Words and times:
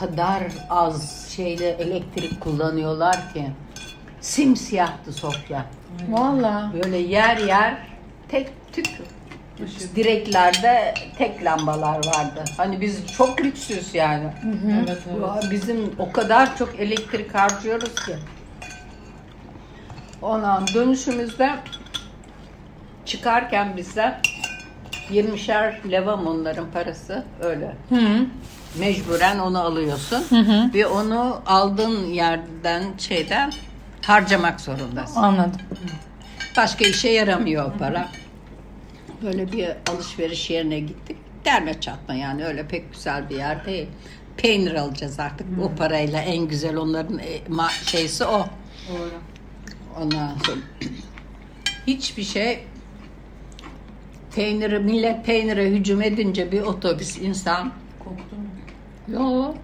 kadar 0.00 0.42
az 0.70 1.28
şeyle 1.36 1.68
elektrik 1.68 2.40
kullanıyorlar 2.40 3.32
ki. 3.32 3.50
Simsiyahtı 4.20 5.12
Sofya. 5.12 5.66
Valla. 6.08 6.72
Böyle 6.82 6.96
yer 6.96 7.36
yer 7.36 7.78
tek 8.28 8.50
tük 8.72 8.86
direklerde 9.96 10.94
tek 11.18 11.44
lambalar 11.44 11.96
vardı. 11.96 12.44
Hani 12.56 12.80
biz 12.80 13.06
çok 13.06 13.40
lüksüz 13.40 13.94
yani. 13.94 14.26
Evet 14.84 14.98
evet. 15.10 15.50
Bizim 15.50 15.94
o 15.98 16.12
kadar 16.12 16.56
çok 16.56 16.80
elektrik 16.80 17.34
harcıyoruz 17.34 17.94
ki. 17.94 18.16
Ondan 20.22 20.66
dönüşümüzde 20.74 21.50
çıkarken 23.04 23.76
bize 23.76 24.20
20'şer 25.12 25.90
levam 25.90 26.26
onların 26.26 26.70
parası 26.70 27.24
öyle. 27.40 27.76
Hı. 27.88 28.26
Mecburen 28.78 29.38
onu 29.38 29.60
alıyorsun 29.60 30.24
ve 30.74 30.86
onu 30.86 31.42
aldığın 31.46 32.06
yerden 32.06 32.84
şeyden 32.98 33.52
harcamak 34.06 34.60
zorundasın. 34.60 35.22
Anladım. 35.22 35.60
Başka 36.56 36.84
işe 36.84 37.08
yaramıyor 37.08 37.64
o 37.64 37.78
para. 37.78 38.08
Böyle 39.22 39.52
bir 39.52 39.68
alışveriş 39.90 40.50
yerine 40.50 40.80
gittik. 40.80 41.16
Derme 41.44 41.80
çatma 41.80 42.14
yani 42.14 42.44
öyle 42.44 42.66
pek 42.68 42.92
güzel 42.92 43.30
bir 43.30 43.36
yer 43.36 43.66
değil. 43.66 43.86
Peynir 44.36 44.74
alacağız 44.74 45.20
artık 45.20 45.46
o 45.62 45.74
parayla 45.76 46.20
en 46.20 46.48
güzel 46.48 46.76
onların 46.76 47.18
e, 47.18 47.40
şeysi 47.86 48.24
o. 48.24 48.46
Doğru. 48.88 49.10
Ondan 50.00 50.36
sonra 50.46 50.60
hiçbir 51.86 52.24
şey 52.24 52.64
peyniri 54.34 54.78
millet 54.78 55.26
peynire 55.26 55.70
hücum 55.70 56.02
edince 56.02 56.52
bir 56.52 56.60
otobüs 56.62 57.18
insan 57.18 57.72
Koktu 57.98 58.36
mu? 58.36 58.44
Yo. 59.08 59.54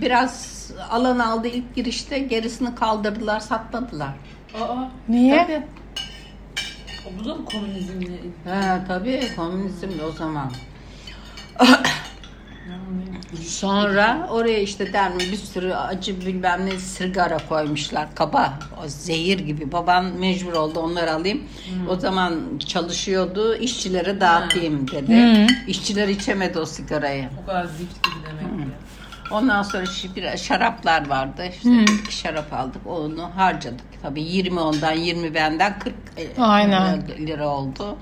Biraz 0.00 0.56
alan 0.90 1.18
aldı 1.18 1.48
ilk 1.48 1.74
girişte 1.74 2.18
gerisini 2.18 2.74
kaldırdılar 2.74 3.40
satmadılar. 3.40 4.08
Aa, 4.60 4.76
Niye? 5.08 5.42
Tabii. 5.46 5.62
o 7.06 7.20
bu 7.20 7.24
da 7.28 7.34
mı 7.34 7.44
komünizmle? 7.44 8.12
He, 8.44 8.84
tabii 8.88 9.20
komünizm 9.36 9.88
o 10.08 10.12
zaman. 10.12 10.50
Sonra 13.44 14.28
oraya 14.30 14.58
işte 14.58 14.92
dermi 14.92 15.20
bir 15.20 15.36
sürü 15.36 15.74
acı 15.74 16.20
bilmem 16.20 16.66
ne 16.66 16.78
sigara 16.78 17.38
koymuşlar 17.48 18.14
kaba 18.14 18.58
o 18.84 18.88
zehir 18.88 19.38
gibi. 19.38 19.72
Baban 19.72 20.04
mecbur 20.04 20.52
oldu 20.52 20.80
onları 20.80 21.12
alayım. 21.12 21.42
O 21.88 21.96
zaman 21.96 22.40
çalışıyordu 22.66 23.56
işçilere 23.56 24.20
dağıtayım 24.20 24.90
dedi. 24.90 25.46
İşçiler 25.66 26.08
içemedi 26.08 26.58
o 26.58 26.66
sigarayı. 26.66 27.28
O 27.42 27.46
kadar 27.46 27.64
zift 27.64 28.04
gibi 28.04 28.14
demek 28.26 28.68
ki. 28.68 28.74
ondan 29.30 29.62
sonra 29.62 29.84
bir 30.16 30.36
şaraplar 30.36 31.08
vardı. 31.08 31.42
İşte 31.50 31.68
bir 31.68 32.02
iki 32.02 32.16
şarap 32.16 32.52
aldık 32.52 32.86
onu 32.86 33.30
harcadık. 33.36 33.86
Tabii 34.02 34.22
20 34.22 34.60
ondan 34.60 34.92
20 34.92 35.34
benden 35.34 35.78
40 35.78 35.94
e, 36.16 36.42
Aynen. 36.42 37.02
lira 37.26 37.48
oldu 37.48 37.96